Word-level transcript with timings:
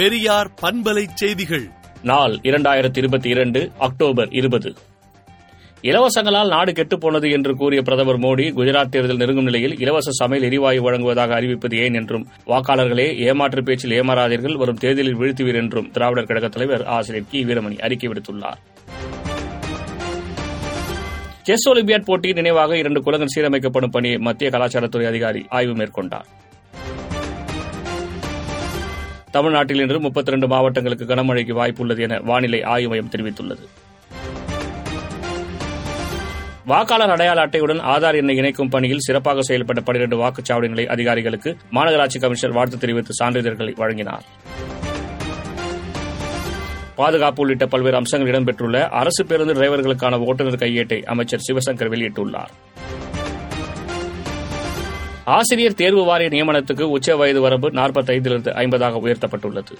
பெரியார் 0.00 0.50
பண்பலை 0.62 1.06
செய்திகள். 1.14 1.68
நாள் 2.02 2.32
இரண்டாயிரத்தி 2.42 2.98
இருபத்தி 2.98 3.28
இரண்டு 3.28 3.70
அக்டோபர் 3.78 4.28
இருபது. 4.30 4.74
இலவசங்களால் 5.82 6.48
நாடு 6.48 6.72
கெட்டுப்போனது 6.72 7.30
என்று 7.30 7.54
கூறிய 7.54 7.82
பிரதமர் 7.82 8.18
மோடி 8.18 8.52
குஜராத் 8.52 8.88
தேர்தல் 8.88 9.16
நெருங்கும் 9.16 9.44
நிலையில் 9.44 9.78
இலவச 9.78 10.10
சமையல் 10.10 10.48
எரிவாயு 10.48 10.82
வழங்குவதாக 10.82 11.40
அறிவிப்பது 11.40 11.84
ஏன் 11.84 11.94
என்றும் 11.94 12.26
வாக்காளர்களே 12.46 13.16
ஏமாற்று 13.16 13.62
பேச்சில் 13.62 14.00
ஏமாறாதீர்கள் 14.00 14.54
வரும் 14.54 14.76
தேர்தலில் 14.76 15.16
வீழ்த்துவீர் 15.16 15.62
என்றும் 15.62 15.90
திராவிடர் 15.90 16.24
கழக 16.24 16.48
தலைவர் 16.48 16.84
ஆசிரியர் 16.84 17.26
கி. 17.30 17.44
வீரமணி 17.44 17.78
அறிக்கை 17.78 18.10
விடுத்துள்ளார். 18.10 18.58
செஸ் 21.42 21.68
ஒலிம்பியாட் 21.68 22.04
போட்டியின் 22.04 22.36
நினைவாக 22.36 22.76
இரண்டு 22.76 23.00
குலங்கள் 23.00 23.28
சீரமைக்கப்படும் 23.36 23.90
பணியை 23.90 24.16
மத்திய 24.16 24.50
கலாச்சாரத்துறை 24.50 25.06
அதிகாரி 25.06 25.46
ஆய்வு 25.48 25.72
மேற்கொண்டார். 25.72 26.24
தமிழ்நாட்டில் 29.30 29.80
இன்று 29.80 30.00
முப்பத்தி 30.00 30.30
ரெண்டு 30.30 30.48
மாவட்டங்களுக்கு 30.48 31.04
கனமழைக்கு 31.04 31.54
வாய்ப்புள்ளது 31.60 32.00
என 32.00 32.18
வானிலை 32.18 32.62
ஆய்வு 32.62 32.88
மையம் 32.88 33.10
தெரிவித்துள்ளது. 33.16 33.64
வாக்காளர் 36.66 37.10
அடையாள 37.10 37.46
அட்டையுடன் 37.46 37.80
ஆதார் 37.94 38.14
எண்ணை 38.14 38.36
இணைக்கும் 38.36 38.68
பணியில் 38.68 38.98
சிறப்பாக 38.98 39.40
செயல்பட்ட 39.48 39.80
பனிரண்டு 39.80 40.16
வாக்குச்சாவடிகளை 40.16 40.86
அதிகாரிகளுக்கு 40.86 41.56
மாநகராட்சி 41.72 42.18
கமிஷனர் 42.20 42.56
வாழ்த்து 42.56 42.78
தெரிவித்து 42.78 43.14
சான்றிதழ்களை 43.20 43.74
வழங்கினார். 43.76 44.26
பாதுகாப்பு 46.94 47.42
உள்ளிட்ட 47.42 47.66
பல்வேறு 47.66 47.96
அம்சங்கள் 47.96 48.30
இடம்பெற்றுள்ள 48.32 48.88
அரசு 48.88 49.26
பேருந்து 49.26 49.54
டிரைவர்களுக்கான 49.54 50.18
ஓட்டுநர் 50.26 50.62
கையேட்டை 50.62 51.02
அமைச்சர் 51.02 51.44
சிவசங்கர் 51.48 51.92
வெளியிட்டுள்ளார். 51.94 52.50
ஆசிரியர் 55.36 55.74
தேர்வு 55.74 56.04
வாரிய 56.04 56.28
நியமனத்துக்கு 56.28 56.82
உச்ச 56.82 57.16
வயது 57.16 57.40
வரம்பு 57.40 57.70
நாற்பத்தைந்திலிருந்து 57.70 58.50
ஐம்பதாக 58.62 58.96
உயர்த்தப்பட்டுள்ளது. 59.04 59.74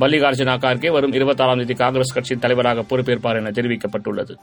மல்லிகார்ஜுனா 0.00 0.54
கார்கே 0.58 0.90
வரும் 0.90 1.12
இருபத்தாறாம் 1.12 1.58
தேதி 1.58 1.74
காங்கிரஸ் 1.74 2.14
கட்சியின் 2.14 2.40
தலைவராக 2.40 2.82
பொறுப்பேற்பார் 2.82 3.36
என 3.36 3.50
தெரிவிக்கப்பட்டுள்ளது. 3.50 4.34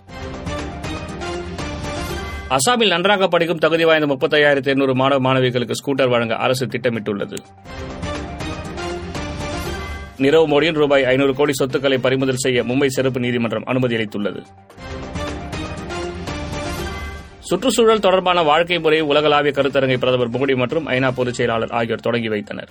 அசாமில் 2.50 2.88
நன்றாக 2.88 3.28
படிக்கும் 3.28 3.58
தகுதி 3.58 3.86
வாய்ந்த 3.86 4.08
முப்பத்தையாயிரத்தி 4.14 4.66
எண்ணூறு 4.66 4.96
மாணவ 4.96 5.34
மாணவிகளுக்கு 5.34 5.76
ஸ்கூட்டர் 5.84 6.10
வழங்க 6.10 6.36
அரசு 6.36 6.66
திட்டமிட்டுள்ளது. 6.66 7.38
நிரவ் 10.18 10.48
மோடியின் 10.54 10.80
ரூபாய் 10.84 11.04
ஐநூறு 11.04 11.36
கோடி 11.36 11.52
சொத்துக்களை 11.54 11.98
பறிமுதல் 11.98 12.44
செய்ய 12.46 12.64
மும்பை 12.64 12.88
சிறப்பு 12.88 13.20
நீதிமன்றம் 13.20 13.64
அனுமதி 13.66 13.96
அளித்துள்ளது. 13.96 14.44
சுற்றுச்சூழல் 17.50 18.00
தொடர்பான 18.00 18.42
வாழ்க்கை 18.44 18.80
முறை 18.80 19.02
உலகளாவிய 19.02 19.54
கருத்தரங்கை 19.56 19.98
பிரதமர் 19.98 20.30
மோடி 20.30 20.56
மற்றும் 20.56 20.88
ஐநா 20.88 21.12
பொதுச் 21.16 21.34
செயலாளர் 21.34 21.72
ஆகியோர் 21.72 22.00
தொடங்கி 22.00 22.28
வைத்தனர். 22.28 22.70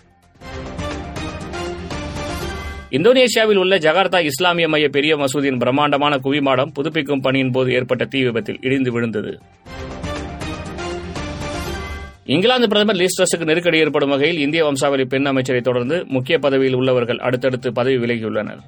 இந்தோனேஷியாவில் 2.90 3.56
உள்ள 3.56 3.78
ஜகார்த்தா 3.78 4.18
இஸ்லாமிய 4.24 4.68
மைய 4.68 4.88
பெரிய 4.88 5.16
மசூதியின் 5.16 5.58
பிரம்மாண்டமான 5.58 6.16
குவிமாடம் 6.16 6.72
புதுப்பிக்கும் 6.74 7.20
பணியின் 7.20 7.50
போது 7.50 7.72
ஏற்பட்ட 7.72 8.04
தீ 8.04 8.22
விபத்தில் 8.22 8.58
இடிந்து 8.60 8.92
விழுந்தது. 8.92 9.40
இங்கிலாந்து 12.24 12.68
பிரதமர் 12.68 12.96
லீஸ்ட்ரஸுக்கு 12.96 13.44
நெருக்கடி 13.44 13.78
ஏற்படும் 13.78 14.08
வகையில் 14.08 14.38
இந்திய 14.38 14.64
வம்சாவளி 14.64 15.04
பெண் 15.04 15.26
அமைச்சரை 15.26 15.60
தொடர்ந்து 15.60 16.04
முக்கிய 16.08 16.38
பதவியில் 16.38 16.74
உள்ளவர்கள் 16.74 17.18
அடுத்தடுத்து 17.18 17.72
பதவி 17.72 17.96
விலகியுள்ளனர். 17.96 18.62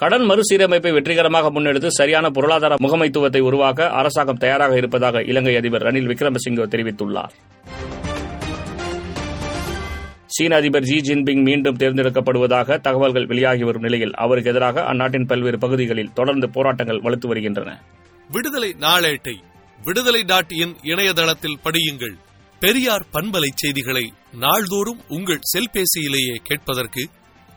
கடன் 0.00 0.22
மறுசீரமைப்பை 0.28 0.90
வெற்றிகரமாக 0.92 1.46
முன்னெடுத்து 1.50 1.86
சரியான 1.86 2.30
பொருளாதார 2.30 2.74
முகமைத்துவத்தை 2.74 3.40
உருவாக்க 3.40 3.88
அரசாங்கம் 3.88 4.38
தயாராக 4.38 4.76
இருப்பதாக 4.76 5.22
இலங்கை 5.22 5.56
அதிபர் 5.56 5.82
ரணில் 5.82 6.08
விக்ரமசிங்கே 6.10 6.66
தெரிவித்துள்ளார். 6.74 7.32
சீன 10.26 10.56
அதிபர் 10.56 10.82
ஜி 10.82 10.96
ஜின்பிங் 11.00 11.42
மீண்டும் 11.42 11.76
தேர்ந்தெடுக்கப்படுவதாக 11.76 12.80
தகவல்கள் 12.80 13.26
வெளியாகி 13.26 13.62
வரும் 13.62 13.82
நிலையில் 13.82 14.14
அவருக்கு 14.14 14.50
எதிராக 14.50 14.84
அந்நாட்டின் 14.84 15.26
பல்வேறு 15.26 15.58
பகுதிகளில் 15.58 16.12
தொடர்ந்து 16.14 16.48
போராட்டங்கள் 16.50 17.00
வலுத்து 17.00 17.26
வருகின்றன. 17.26 17.70
விடுதலை 18.30 18.72
நாளேட்டை 18.80 19.36
விடுதலை 19.84 20.24
டாட் 20.24 20.50
இன் 20.50 20.74
இணையதளத்தில் 20.82 21.60
படியுங்கள். 21.64 22.16
பெரியார் 22.60 23.08
பண்பலை 23.12 23.50
செய்திகளை 23.54 24.12
நாள்தோறும் 24.38 25.00
உங்கள் 25.08 25.46
செல்பேசியிலேயே 25.52 26.36
கேட்பதற்கு 26.42 27.02